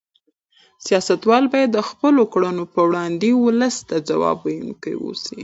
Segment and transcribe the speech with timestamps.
[0.85, 5.37] سیاستوال باید د خپلو کړنو په وړاندې ولس ته ځواب ویونکي اوسي.